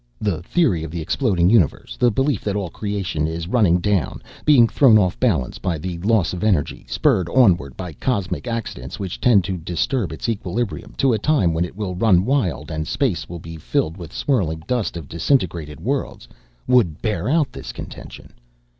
The 0.19 0.41
theory 0.41 0.83
of 0.83 0.89
the 0.89 0.99
exploding 0.99 1.51
universe, 1.51 1.95
the 1.95 2.09
belief 2.09 2.43
that 2.43 2.55
all 2.55 2.65
of 2.69 2.73
creation 2.73 3.27
is 3.27 3.47
running 3.47 3.77
down, 3.77 4.23
being 4.45 4.67
thrown 4.67 4.97
off 4.97 5.19
balance 5.19 5.59
by 5.59 5.77
the 5.77 5.99
loss 5.99 6.33
of 6.33 6.43
energy, 6.43 6.87
spurred 6.89 7.29
onward 7.29 7.77
by 7.77 7.93
cosmic 7.93 8.47
accidents 8.47 8.97
which 8.97 9.21
tend 9.21 9.43
to 9.43 9.57
disturb 9.59 10.11
its 10.11 10.27
equilibrium, 10.27 10.95
to 10.97 11.13
a 11.13 11.19
time 11.19 11.53
when 11.53 11.65
it 11.65 11.75
will 11.77 11.93
run 11.93 12.25
wild 12.25 12.71
and 12.71 12.87
space 12.87 13.29
will 13.29 13.37
be 13.39 13.57
filled 13.57 13.95
with 13.95 14.11
swirling 14.11 14.63
dust 14.65 14.97
of 14.97 15.07
disintegrated 15.07 15.79
worlds, 15.79 16.27
would 16.65 17.03
bear 17.03 17.29
out 17.29 17.51
this 17.53 17.71
contention. 17.71 18.33